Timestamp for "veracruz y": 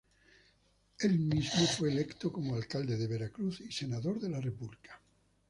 3.05-3.71